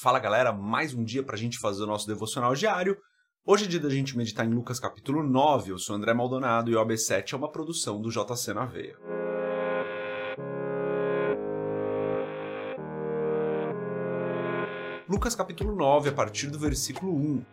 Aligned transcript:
Fala 0.00 0.20
galera, 0.20 0.52
mais 0.52 0.94
um 0.94 1.02
dia 1.02 1.24
para 1.24 1.34
a 1.34 1.38
gente 1.38 1.58
fazer 1.58 1.82
o 1.82 1.86
nosso 1.86 2.06
devocional 2.06 2.54
diário. 2.54 2.96
Hoje 3.44 3.64
é 3.64 3.66
dia 3.66 3.80
da 3.80 3.90
gente 3.90 4.16
meditar 4.16 4.46
em 4.46 4.54
Lucas 4.54 4.78
capítulo 4.78 5.24
9. 5.24 5.72
Eu 5.72 5.78
sou 5.78 5.96
André 5.96 6.14
Maldonado 6.14 6.70
e 6.70 6.76
o 6.76 6.78
OB7 6.80 7.32
é 7.32 7.36
uma 7.36 7.50
produção 7.50 8.00
do 8.00 8.08
JC 8.08 8.54
na 8.54 8.64
Veia. 8.64 8.96
Lucas 15.08 15.34
capítulo 15.34 15.74
9, 15.74 16.10
a 16.10 16.12
partir 16.12 16.46
do 16.46 16.60
versículo 16.60 17.12
1. 17.12 17.44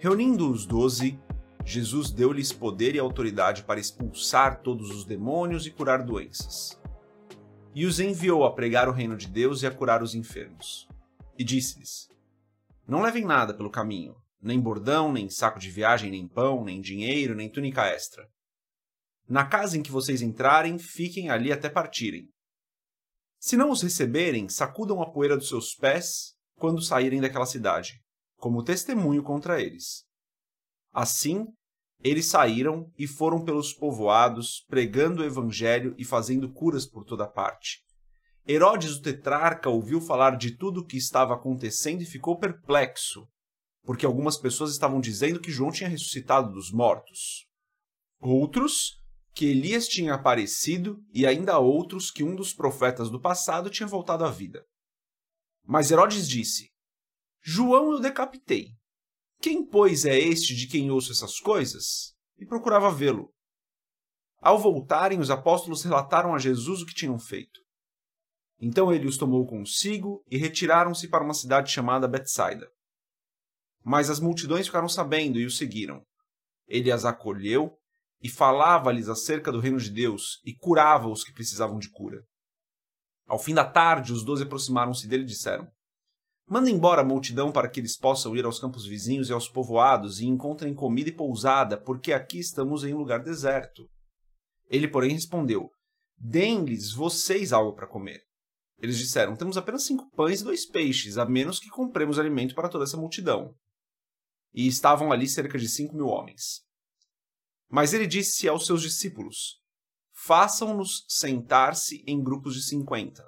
Reunindo 0.00 0.50
os 0.50 0.66
doze, 0.66 1.16
Jesus 1.64 2.10
deu-lhes 2.10 2.52
poder 2.52 2.96
e 2.96 2.98
autoridade 2.98 3.62
para 3.62 3.78
expulsar 3.78 4.62
todos 4.62 4.90
os 4.90 5.04
demônios 5.04 5.64
e 5.64 5.70
curar 5.70 6.02
doenças. 6.02 6.76
E 7.72 7.86
os 7.86 8.00
enviou 8.00 8.44
a 8.44 8.50
pregar 8.50 8.88
o 8.88 8.92
reino 8.92 9.16
de 9.16 9.28
Deus 9.28 9.62
e 9.62 9.66
a 9.68 9.70
curar 9.70 10.02
os 10.02 10.16
enfermos 10.16 10.90
e 11.42 11.44
disse-lhes: 11.44 12.08
Não 12.86 13.02
levem 13.02 13.24
nada 13.24 13.54
pelo 13.54 13.70
caminho, 13.70 14.14
nem 14.40 14.60
bordão, 14.60 15.12
nem 15.12 15.28
saco 15.28 15.58
de 15.58 15.70
viagem, 15.70 16.10
nem 16.10 16.26
pão, 16.26 16.64
nem 16.64 16.80
dinheiro, 16.80 17.34
nem 17.34 17.50
túnica 17.50 17.84
extra. 17.84 18.26
Na 19.28 19.44
casa 19.44 19.76
em 19.76 19.82
que 19.82 19.90
vocês 19.90 20.22
entrarem, 20.22 20.78
fiquem 20.78 21.30
ali 21.30 21.52
até 21.52 21.68
partirem. 21.68 22.28
Se 23.40 23.56
não 23.56 23.70
os 23.70 23.82
receberem, 23.82 24.48
sacudam 24.48 25.02
a 25.02 25.10
poeira 25.10 25.36
dos 25.36 25.48
seus 25.48 25.74
pés 25.74 26.34
quando 26.54 26.80
saírem 26.80 27.20
daquela 27.20 27.46
cidade, 27.46 28.00
como 28.36 28.62
testemunho 28.62 29.22
contra 29.22 29.60
eles. 29.60 30.04
Assim, 30.92 31.46
eles 32.04 32.26
saíram 32.26 32.88
e 32.96 33.06
foram 33.06 33.44
pelos 33.44 33.72
povoados, 33.72 34.64
pregando 34.68 35.22
o 35.22 35.24
evangelho 35.24 35.94
e 35.98 36.04
fazendo 36.04 36.52
curas 36.52 36.86
por 36.86 37.04
toda 37.04 37.26
parte. 37.26 37.82
Herodes, 38.46 38.96
o 38.96 39.02
tetrarca, 39.02 39.70
ouviu 39.70 40.00
falar 40.00 40.36
de 40.36 40.56
tudo 40.56 40.80
o 40.80 40.84
que 40.84 40.96
estava 40.96 41.34
acontecendo 41.34 42.02
e 42.02 42.06
ficou 42.06 42.38
perplexo, 42.38 43.28
porque 43.84 44.04
algumas 44.04 44.36
pessoas 44.36 44.72
estavam 44.72 45.00
dizendo 45.00 45.40
que 45.40 45.52
João 45.52 45.70
tinha 45.70 45.88
ressuscitado 45.88 46.52
dos 46.52 46.72
mortos. 46.72 47.46
Outros, 48.20 49.00
que 49.32 49.46
Elias 49.46 49.86
tinha 49.86 50.14
aparecido, 50.14 50.98
e 51.14 51.24
ainda 51.24 51.58
outros 51.58 52.10
que 52.10 52.24
um 52.24 52.34
dos 52.34 52.52
profetas 52.52 53.10
do 53.10 53.20
passado 53.20 53.70
tinha 53.70 53.86
voltado 53.86 54.24
à 54.24 54.30
vida. 54.30 54.64
Mas 55.64 55.90
Herodes 55.92 56.28
disse: 56.28 56.70
João 57.40 57.92
eu 57.92 58.00
decapitei. 58.00 58.70
Quem, 59.40 59.64
pois, 59.64 60.04
é 60.04 60.18
este 60.18 60.54
de 60.54 60.66
quem 60.66 60.90
ouço 60.90 61.12
essas 61.12 61.38
coisas? 61.38 62.14
E 62.38 62.46
procurava 62.46 62.90
vê-lo. 62.90 63.32
Ao 64.40 64.58
voltarem, 64.58 65.20
os 65.20 65.30
apóstolos 65.30 65.84
relataram 65.84 66.34
a 66.34 66.38
Jesus 66.38 66.82
o 66.82 66.86
que 66.86 66.94
tinham 66.94 67.18
feito. 67.18 67.61
Então 68.64 68.92
ele 68.92 69.08
os 69.08 69.16
tomou 69.16 69.44
consigo 69.44 70.22
e 70.30 70.38
retiraram-se 70.38 71.08
para 71.08 71.24
uma 71.24 71.34
cidade 71.34 71.72
chamada 71.72 72.06
Betsaida. 72.06 72.70
Mas 73.84 74.08
as 74.08 74.20
multidões 74.20 74.66
ficaram 74.66 74.88
sabendo 74.88 75.40
e 75.40 75.44
o 75.44 75.50
seguiram. 75.50 76.00
Ele 76.68 76.92
as 76.92 77.04
acolheu 77.04 77.76
e 78.22 78.28
falava-lhes 78.28 79.08
acerca 79.08 79.50
do 79.50 79.58
reino 79.58 79.80
de 79.80 79.90
Deus 79.90 80.40
e 80.44 80.54
curava 80.54 81.08
os 81.08 81.24
que 81.24 81.32
precisavam 81.32 81.76
de 81.76 81.90
cura. 81.90 82.22
Ao 83.26 83.36
fim 83.36 83.52
da 83.52 83.64
tarde, 83.64 84.12
os 84.12 84.24
doze 84.24 84.44
aproximaram-se 84.44 85.08
dele 85.08 85.24
e 85.24 85.26
disseram: 85.26 85.66
Manda 86.48 86.70
embora 86.70 87.00
a 87.00 87.04
multidão 87.04 87.50
para 87.50 87.68
que 87.68 87.80
eles 87.80 87.98
possam 87.98 88.36
ir 88.36 88.44
aos 88.44 88.60
campos 88.60 88.86
vizinhos 88.86 89.28
e 89.28 89.32
aos 89.32 89.48
povoados 89.48 90.20
e 90.20 90.26
encontrem 90.26 90.72
comida 90.72 91.08
e 91.08 91.16
pousada, 91.16 91.76
porque 91.76 92.12
aqui 92.12 92.38
estamos 92.38 92.84
em 92.84 92.94
um 92.94 92.98
lugar 92.98 93.24
deserto. 93.24 93.90
Ele, 94.70 94.86
porém, 94.86 95.10
respondeu: 95.10 95.68
Deem-lhes 96.16 96.92
vocês 96.92 97.52
algo 97.52 97.74
para 97.74 97.88
comer. 97.88 98.22
Eles 98.82 98.98
disseram: 98.98 99.36
Temos 99.36 99.56
apenas 99.56 99.84
cinco 99.84 100.10
pães 100.10 100.40
e 100.40 100.44
dois 100.44 100.66
peixes, 100.66 101.16
a 101.16 101.24
menos 101.24 101.60
que 101.60 101.70
compremos 101.70 102.18
alimento 102.18 102.52
para 102.52 102.68
toda 102.68 102.82
essa 102.82 102.96
multidão. 102.96 103.54
E 104.52 104.66
estavam 104.66 105.12
ali 105.12 105.28
cerca 105.28 105.56
de 105.56 105.68
cinco 105.68 105.94
mil 105.94 106.06
homens. 106.06 106.62
Mas 107.70 107.94
ele 107.94 108.08
disse 108.08 108.48
aos 108.48 108.66
seus 108.66 108.82
discípulos: 108.82 109.60
Façam-nos 110.12 111.04
sentar-se 111.08 112.02
em 112.08 112.20
grupos 112.20 112.54
de 112.54 112.64
cinquenta. 112.64 113.24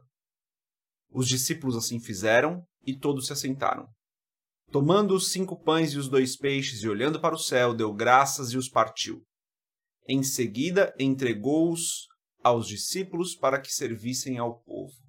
Os 1.09 1.29
discípulos 1.29 1.77
assim 1.77 2.01
fizeram 2.01 2.67
e 2.85 2.99
todos 2.99 3.29
se 3.29 3.33
assentaram. 3.33 3.87
Tomando 4.73 5.15
os 5.15 5.31
cinco 5.31 5.63
pães 5.63 5.93
e 5.93 5.99
os 5.99 6.09
dois 6.09 6.37
peixes 6.37 6.83
e 6.83 6.89
olhando 6.89 7.21
para 7.21 7.37
o 7.37 7.39
céu, 7.39 7.73
deu 7.73 7.95
graças 7.95 8.51
e 8.51 8.59
os 8.59 8.69
partiu. 8.69 9.23
Em 10.09 10.25
seguida, 10.25 10.93
entregou-os 10.99 12.09
aos 12.43 12.67
discípulos 12.67 13.37
para 13.37 13.61
que 13.61 13.73
servissem 13.73 14.37
ao 14.37 14.61
povo. 14.61 15.04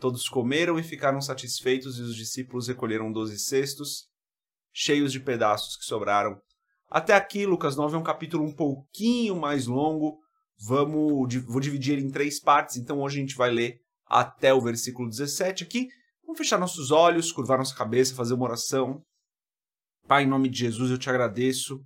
Todos 0.00 0.28
comeram 0.30 0.78
e 0.78 0.82
ficaram 0.82 1.20
satisfeitos, 1.20 1.98
e 1.98 2.02
os 2.02 2.16
discípulos 2.16 2.66
recolheram 2.66 3.12
doze 3.12 3.38
cestos, 3.38 4.08
cheios 4.72 5.12
de 5.12 5.20
pedaços 5.20 5.76
que 5.76 5.84
sobraram. 5.84 6.40
Até 6.88 7.14
aqui, 7.14 7.44
Lucas 7.44 7.76
9 7.76 7.96
é 7.96 7.98
um 7.98 8.02
capítulo 8.02 8.42
um 8.42 8.52
pouquinho 8.52 9.36
mais 9.36 9.66
longo. 9.66 10.18
Vamos, 10.66 11.34
vou 11.44 11.60
dividir 11.60 11.92
ele 11.92 12.06
em 12.06 12.10
três 12.10 12.40
partes, 12.40 12.76
então 12.76 13.00
hoje 13.00 13.18
a 13.18 13.20
gente 13.20 13.36
vai 13.36 13.50
ler 13.50 13.78
até 14.06 14.54
o 14.54 14.60
versículo 14.60 15.08
17 15.08 15.64
aqui. 15.64 15.88
Vamos 16.24 16.38
fechar 16.38 16.58
nossos 16.58 16.90
olhos, 16.90 17.30
curvar 17.30 17.58
nossa 17.58 17.74
cabeça, 17.74 18.14
fazer 18.14 18.34
uma 18.34 18.44
oração. 18.44 19.02
Pai, 20.08 20.24
em 20.24 20.28
nome 20.28 20.48
de 20.48 20.58
Jesus, 20.60 20.90
eu 20.90 20.98
te 20.98 21.10
agradeço 21.10 21.84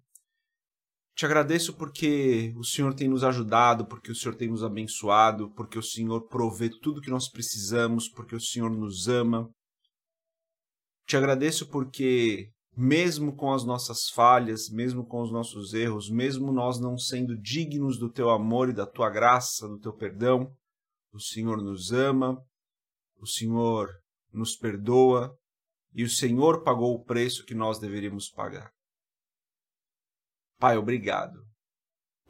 te 1.15 1.25
agradeço 1.25 1.77
porque 1.77 2.53
o 2.57 2.65
Senhor 2.65 2.93
tem 2.93 3.07
nos 3.07 3.23
ajudado, 3.23 3.87
porque 3.87 4.11
o 4.11 4.15
Senhor 4.15 4.35
tem 4.35 4.49
nos 4.49 4.65
abençoado, 4.65 5.49
porque 5.51 5.79
o 5.79 5.83
Senhor 5.83 6.27
provê 6.27 6.69
tudo 6.69 7.01
que 7.01 7.11
nós 7.11 7.29
precisamos, 7.29 8.09
porque 8.09 8.35
o 8.35 8.41
Senhor 8.41 8.69
nos 8.69 9.07
ama. 9.07 9.49
Te 11.07 11.17
agradeço 11.17 11.69
porque, 11.69 12.51
mesmo 12.77 13.37
com 13.37 13.53
as 13.53 13.65
nossas 13.65 14.09
falhas, 14.11 14.69
mesmo 14.69 15.07
com 15.07 15.23
os 15.23 15.31
nossos 15.31 15.73
erros, 15.73 16.11
mesmo 16.11 16.51
nós 16.51 16.81
não 16.81 16.99
sendo 16.99 17.41
dignos 17.41 17.97
do 17.97 18.11
teu 18.11 18.31
amor 18.31 18.71
e 18.71 18.75
da 18.75 18.87
tua 18.87 19.09
graça, 19.09 19.69
do 19.69 19.79
teu 19.79 19.93
perdão, 19.93 20.53
o 21.13 21.21
Senhor 21.21 21.63
nos 21.63 21.93
ama, 21.93 22.45
o 23.21 23.27
Senhor 23.27 23.89
nos 24.33 24.57
perdoa 24.57 25.33
e 25.95 26.03
o 26.03 26.11
Senhor 26.11 26.65
pagou 26.65 26.93
o 26.93 27.05
preço 27.05 27.45
que 27.45 27.55
nós 27.55 27.79
deveríamos 27.79 28.29
pagar. 28.29 28.73
Pai, 30.65 30.79
obrigado. 30.79 31.47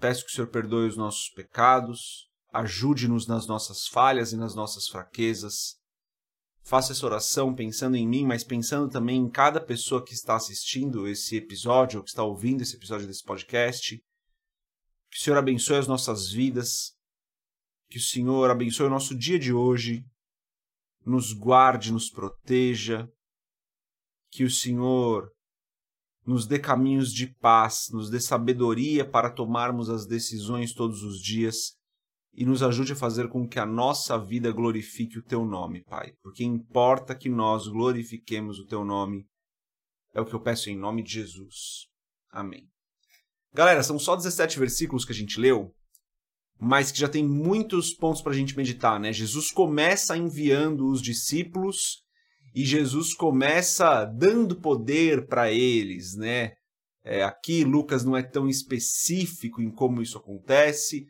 Peço 0.00 0.24
que 0.24 0.32
o 0.32 0.34
Senhor 0.34 0.48
perdoe 0.48 0.88
os 0.88 0.96
nossos 0.96 1.28
pecados, 1.28 2.28
ajude-nos 2.52 3.28
nas 3.28 3.46
nossas 3.46 3.86
falhas 3.86 4.32
e 4.32 4.36
nas 4.36 4.56
nossas 4.56 4.88
fraquezas. 4.88 5.76
Faça 6.64 6.90
essa 6.90 7.06
oração 7.06 7.54
pensando 7.54 7.96
em 7.96 8.08
mim, 8.08 8.26
mas 8.26 8.42
pensando 8.42 8.90
também 8.90 9.20
em 9.20 9.30
cada 9.30 9.60
pessoa 9.60 10.04
que 10.04 10.12
está 10.12 10.34
assistindo 10.34 11.06
esse 11.06 11.36
episódio, 11.36 11.98
ou 11.98 12.02
que 12.02 12.10
está 12.10 12.24
ouvindo 12.24 12.62
esse 12.62 12.74
episódio 12.74 13.06
desse 13.06 13.22
podcast. 13.22 14.02
Que 15.12 15.16
o 15.16 15.20
Senhor 15.20 15.36
abençoe 15.36 15.76
as 15.76 15.86
nossas 15.86 16.32
vidas, 16.32 16.92
que 17.88 17.98
o 17.98 18.02
Senhor 18.02 18.50
abençoe 18.50 18.86
o 18.86 18.90
nosso 18.90 19.16
dia 19.16 19.38
de 19.38 19.52
hoje, 19.52 20.04
nos 21.06 21.32
guarde, 21.32 21.92
nos 21.92 22.10
proteja, 22.10 23.08
que 24.28 24.42
o 24.42 24.50
Senhor 24.50 25.33
nos 26.26 26.46
dê 26.46 26.58
caminhos 26.58 27.12
de 27.12 27.26
paz, 27.26 27.88
nos 27.92 28.08
dê 28.08 28.18
sabedoria 28.18 29.04
para 29.04 29.30
tomarmos 29.30 29.90
as 29.90 30.06
decisões 30.06 30.72
todos 30.72 31.02
os 31.02 31.20
dias 31.20 31.76
e 32.32 32.44
nos 32.44 32.62
ajude 32.62 32.92
a 32.92 32.96
fazer 32.96 33.28
com 33.28 33.46
que 33.46 33.58
a 33.58 33.66
nossa 33.66 34.18
vida 34.18 34.50
glorifique 34.50 35.18
o 35.18 35.22
teu 35.22 35.44
nome, 35.44 35.84
Pai, 35.84 36.12
porque 36.22 36.42
importa 36.42 37.14
que 37.14 37.28
nós 37.28 37.68
glorifiquemos 37.68 38.58
o 38.58 38.66
teu 38.66 38.84
nome. 38.84 39.26
É 40.12 40.20
o 40.20 40.24
que 40.24 40.34
eu 40.34 40.40
peço 40.40 40.70
em 40.70 40.76
nome 40.76 41.02
de 41.02 41.12
Jesus. 41.12 41.86
Amém. 42.30 42.68
Galera, 43.52 43.82
são 43.82 43.98
só 43.98 44.16
17 44.16 44.58
versículos 44.58 45.04
que 45.04 45.12
a 45.12 45.14
gente 45.14 45.38
leu, 45.38 45.72
mas 46.58 46.90
que 46.90 46.98
já 46.98 47.08
tem 47.08 47.24
muitos 47.24 47.94
pontos 47.94 48.20
para 48.20 48.32
a 48.32 48.36
gente 48.36 48.56
meditar, 48.56 48.98
né? 48.98 49.12
Jesus 49.12 49.52
começa 49.52 50.16
enviando 50.16 50.88
os 50.88 51.00
discípulos 51.00 52.03
e 52.54 52.64
Jesus 52.64 53.12
começa 53.12 54.04
dando 54.04 54.54
poder 54.60 55.26
para 55.26 55.50
eles, 55.50 56.14
né? 56.14 56.52
É, 57.04 57.24
aqui 57.24 57.64
Lucas 57.64 58.04
não 58.04 58.16
é 58.16 58.22
tão 58.22 58.48
específico 58.48 59.60
em 59.60 59.70
como 59.70 60.00
isso 60.00 60.16
acontece, 60.16 61.04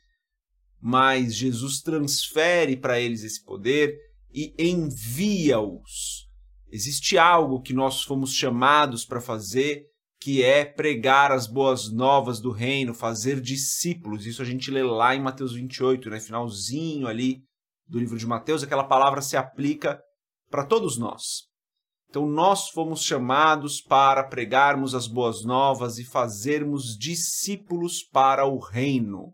mas 0.80 1.34
Jesus 1.34 1.80
transfere 1.80 2.76
para 2.76 2.98
eles 2.98 3.22
esse 3.22 3.44
poder 3.44 3.94
e 4.32 4.54
envia-os. 4.58 6.24
Existe 6.72 7.16
algo 7.16 7.60
que 7.60 7.72
nós 7.72 8.02
fomos 8.02 8.32
chamados 8.32 9.04
para 9.04 9.20
fazer, 9.20 9.84
que 10.20 10.42
é 10.42 10.64
pregar 10.64 11.30
as 11.30 11.46
boas 11.46 11.92
novas 11.92 12.40
do 12.40 12.50
reino, 12.50 12.94
fazer 12.94 13.40
discípulos. 13.40 14.26
Isso 14.26 14.42
a 14.42 14.44
gente 14.44 14.70
lê 14.70 14.82
lá 14.82 15.14
em 15.14 15.20
Mateus 15.20 15.52
28, 15.52 16.10
né? 16.10 16.18
finalzinho 16.18 17.06
ali 17.06 17.42
do 17.86 17.98
livro 17.98 18.18
de 18.18 18.26
Mateus, 18.26 18.62
aquela 18.62 18.84
palavra 18.84 19.20
se 19.20 19.36
aplica 19.36 20.00
para 20.54 20.64
todos 20.64 20.96
nós. 20.96 21.48
Então, 22.08 22.28
nós 22.28 22.68
fomos 22.68 23.02
chamados 23.02 23.80
para 23.80 24.22
pregarmos 24.22 24.94
as 24.94 25.08
boas 25.08 25.44
novas 25.44 25.98
e 25.98 26.04
fazermos 26.04 26.96
discípulos 26.96 28.04
para 28.04 28.46
o 28.46 28.60
reino. 28.60 29.32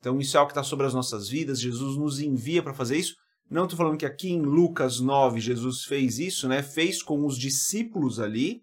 Então, 0.00 0.18
isso 0.18 0.36
é 0.36 0.40
algo 0.40 0.48
que 0.48 0.58
está 0.58 0.64
sobre 0.64 0.86
as 0.86 0.92
nossas 0.92 1.28
vidas. 1.28 1.60
Jesus 1.60 1.96
nos 1.96 2.18
envia 2.18 2.64
para 2.64 2.74
fazer 2.74 2.98
isso, 2.98 3.14
Não 3.48 3.62
estou 3.62 3.76
falando 3.76 3.96
que 3.96 4.06
aqui 4.06 4.30
em 4.30 4.42
Lucas 4.42 4.98
9 4.98 5.38
Jesus 5.38 5.84
fez 5.84 6.18
isso, 6.18 6.48
né? 6.48 6.64
Fez 6.64 7.00
com 7.00 7.24
os 7.24 7.38
discípulos 7.38 8.18
ali, 8.18 8.60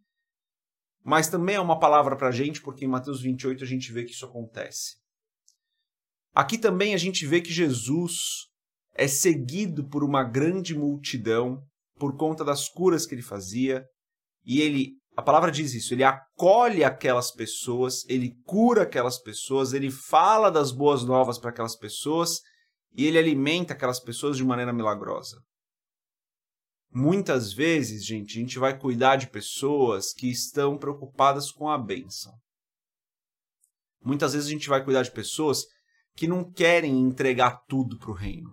mas 1.06 1.29
também 1.29 1.56
é 1.56 1.62
uma 1.62 1.79
palavra 1.79 2.18
para 2.18 2.27
a 2.27 2.33
gente, 2.33 2.62
porque 2.62 2.83
em 2.83 2.89
Mateus 2.89 3.21
28 3.21 3.63
a 3.63 3.68
gente 3.68 3.94
vê 3.94 4.03
que 4.03 4.12
isso 4.12 4.25
acontece. 4.25 4.97
Aqui 6.33 6.57
também 6.57 6.94
a 6.94 6.97
gente 6.97 7.25
vê 7.25 7.39
que 7.39 7.53
Jesus 7.53 8.50
é 8.93 9.07
seguido 9.07 9.88
por 9.88 10.03
uma 10.03 10.23
grande 10.23 10.75
multidão 10.75 11.61
por 11.97 12.15
conta 12.17 12.43
das 12.43 12.67
curas 12.67 13.05
que 13.05 13.13
ele 13.13 13.21
fazia, 13.21 13.85
e 14.43 14.61
ele, 14.61 14.93
a 15.15 15.21
palavra 15.21 15.51
diz 15.51 15.73
isso, 15.73 15.93
ele 15.93 16.03
acolhe 16.03 16.83
aquelas 16.83 17.31
pessoas, 17.31 18.03
ele 18.09 18.33
cura 18.43 18.83
aquelas 18.83 19.19
pessoas, 19.21 19.73
ele 19.73 19.91
fala 19.91 20.49
das 20.49 20.71
boas 20.71 21.03
novas 21.03 21.38
para 21.38 21.51
aquelas 21.51 21.75
pessoas 21.75 22.41
e 22.93 23.05
ele 23.05 23.17
alimenta 23.17 23.73
aquelas 23.73 23.99
pessoas 23.99 24.35
de 24.35 24.43
maneira 24.43 24.73
milagrosa. 24.73 25.37
Muitas 26.94 27.53
vezes, 27.53 28.05
gente, 28.05 28.37
a 28.37 28.41
gente 28.41 28.59
vai 28.59 28.77
cuidar 28.77 29.15
de 29.15 29.29
pessoas 29.29 30.11
que 30.11 30.29
estão 30.29 30.77
preocupadas 30.77 31.49
com 31.51 31.69
a 31.69 31.77
bênção. 31.77 32.33
Muitas 34.03 34.33
vezes 34.33 34.47
a 34.47 34.51
gente 34.51 34.67
vai 34.67 34.83
cuidar 34.83 35.03
de 35.03 35.11
pessoas 35.11 35.63
que 36.15 36.27
não 36.27 36.51
querem 36.51 36.99
entregar 36.99 37.61
tudo 37.67 37.97
para 37.97 38.11
o 38.11 38.15
reino, 38.15 38.49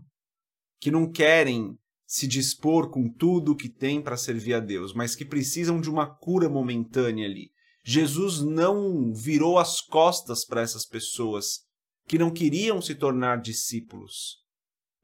que 0.81 0.91
não 0.91 1.11
querem 1.11 1.77
se 2.07 2.27
dispor 2.27 2.91
com 2.91 3.09
tudo 3.09 3.53
o 3.53 3.57
que 3.57 3.69
tem 3.69 4.01
para 4.01 4.17
servir 4.17 4.55
a 4.55 4.61
Deus, 4.61 4.95
mas 4.95 5.15
que 5.15 5.25
precisam 5.25 5.81
de 5.81 5.91
uma 5.91 6.07
cura 6.07 6.49
momentânea 6.49 7.27
ali. 7.27 7.51
Jesus 7.85 8.41
não 8.41 9.13
virou 9.13 9.59
as 9.59 9.81
costas 9.81 10.45
para 10.45 10.63
essas 10.63 10.87
pessoas 10.87 11.61
que 12.07 12.19
não 12.19 12.31
queriam 12.31 12.81
se 12.81 12.95
tornar 12.95 13.41
discípulos 13.41 14.39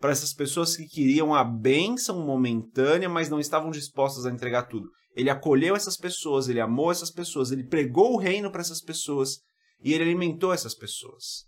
para 0.04 0.12
essas 0.12 0.34
pessoas 0.34 0.76
que 0.76 0.86
queriam 0.86 1.34
a 1.34 1.42
bênção 1.42 2.26
momentânea, 2.26 3.08
mas 3.08 3.30
não 3.30 3.40
estavam 3.40 3.70
dispostas 3.70 4.26
a 4.26 4.30
entregar 4.30 4.64
tudo. 4.64 4.90
Ele 5.16 5.30
acolheu 5.30 5.74
essas 5.74 5.96
pessoas, 5.96 6.46
ele 6.46 6.60
amou 6.60 6.92
essas 6.92 7.10
pessoas, 7.10 7.50
ele 7.50 7.64
pregou 7.64 8.12
o 8.12 8.18
reino 8.18 8.50
para 8.52 8.60
essas 8.60 8.82
pessoas 8.82 9.38
e 9.82 9.94
ele 9.94 10.04
alimentou 10.04 10.52
essas 10.52 10.74
pessoas. 10.74 11.46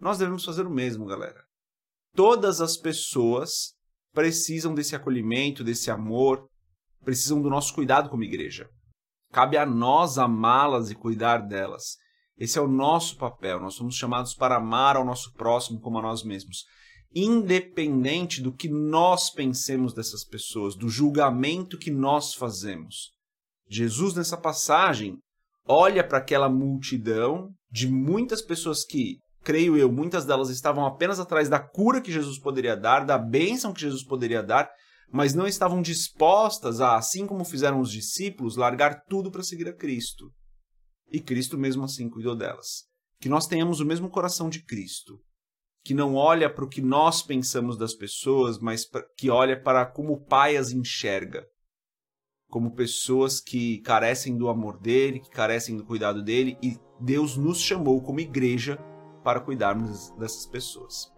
Nós 0.00 0.18
devemos 0.18 0.44
fazer 0.44 0.66
o 0.66 0.70
mesmo, 0.70 1.06
galera. 1.06 1.44
Todas 2.14 2.60
as 2.60 2.76
pessoas 2.76 3.74
precisam 4.12 4.74
desse 4.74 4.94
acolhimento, 4.94 5.64
desse 5.64 5.90
amor, 5.90 6.46
precisam 7.04 7.40
do 7.40 7.48
nosso 7.48 7.74
cuidado 7.74 8.10
como 8.10 8.24
igreja. 8.24 8.68
Cabe 9.32 9.56
a 9.56 9.64
nós 9.64 10.18
amá-las 10.18 10.90
e 10.90 10.94
cuidar 10.94 11.38
delas. 11.38 11.96
Esse 12.36 12.58
é 12.58 12.62
o 12.62 12.68
nosso 12.68 13.16
papel. 13.16 13.60
Nós 13.60 13.74
somos 13.74 13.94
chamados 13.94 14.34
para 14.34 14.56
amar 14.56 14.96
ao 14.96 15.04
nosso 15.04 15.32
próximo 15.32 15.80
como 15.80 15.98
a 15.98 16.02
nós 16.02 16.22
mesmos 16.22 16.64
independente 17.14 18.40
do 18.40 18.52
que 18.52 18.68
nós 18.68 19.30
pensemos 19.30 19.92
dessas 19.92 20.24
pessoas, 20.24 20.74
do 20.74 20.88
julgamento 20.88 21.78
que 21.78 21.90
nós 21.90 22.34
fazemos. 22.34 23.12
Jesus, 23.68 24.14
nessa 24.14 24.36
passagem, 24.36 25.18
olha 25.66 26.06
para 26.06 26.18
aquela 26.18 26.48
multidão 26.48 27.50
de 27.70 27.88
muitas 27.88 28.42
pessoas 28.42 28.84
que, 28.84 29.18
creio 29.42 29.76
eu, 29.76 29.90
muitas 29.90 30.24
delas 30.24 30.48
estavam 30.48 30.86
apenas 30.86 31.18
atrás 31.18 31.48
da 31.48 31.58
cura 31.58 32.00
que 32.00 32.12
Jesus 32.12 32.38
poderia 32.38 32.76
dar, 32.76 33.04
da 33.04 33.18
bênção 33.18 33.72
que 33.72 33.80
Jesus 33.80 34.04
poderia 34.04 34.42
dar, 34.42 34.70
mas 35.10 35.34
não 35.34 35.46
estavam 35.46 35.82
dispostas 35.82 36.80
a, 36.80 36.96
assim 36.96 37.26
como 37.26 37.44
fizeram 37.44 37.80
os 37.80 37.90
discípulos, 37.90 38.56
largar 38.56 39.04
tudo 39.08 39.30
para 39.30 39.42
seguir 39.42 39.68
a 39.68 39.76
Cristo. 39.76 40.32
E 41.10 41.20
Cristo 41.20 41.58
mesmo 41.58 41.84
assim 41.84 42.08
cuidou 42.08 42.34
delas. 42.34 42.84
Que 43.20 43.28
nós 43.28 43.46
tenhamos 43.46 43.80
o 43.80 43.84
mesmo 43.84 44.08
coração 44.08 44.48
de 44.48 44.64
Cristo, 44.64 45.18
que 45.84 45.92
não 45.92 46.14
olha 46.14 46.52
para 46.52 46.64
o 46.64 46.68
que 46.68 46.80
nós 46.80 47.22
pensamos 47.22 47.76
das 47.76 47.94
pessoas, 47.94 48.58
mas 48.58 48.86
que 49.18 49.28
olha 49.28 49.60
para 49.60 49.84
como 49.84 50.14
o 50.14 50.24
Pai 50.24 50.56
as 50.56 50.70
enxerga. 50.70 51.44
Como 52.48 52.74
pessoas 52.74 53.40
que 53.40 53.80
carecem 53.80 54.36
do 54.36 54.48
amor 54.48 54.78
dele, 54.78 55.20
que 55.20 55.30
carecem 55.30 55.76
do 55.76 55.84
cuidado 55.84 56.22
dele, 56.22 56.56
e 56.62 56.76
Deus 57.00 57.36
nos 57.36 57.60
chamou 57.60 58.00
como 58.02 58.20
igreja 58.20 58.78
para 59.22 59.40
cuidarmos 59.40 60.10
dessas 60.18 60.46
pessoas. 60.46 61.12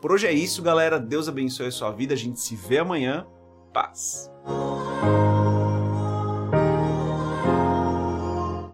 Por 0.00 0.12
hoje 0.12 0.26
é 0.26 0.32
isso, 0.32 0.62
galera. 0.62 0.98
Deus 0.98 1.28
abençoe 1.28 1.66
a 1.66 1.72
sua 1.72 1.90
vida. 1.90 2.14
A 2.14 2.16
gente 2.16 2.40
se 2.40 2.54
vê 2.54 2.78
amanhã. 2.78 3.26
Paz. 3.72 4.30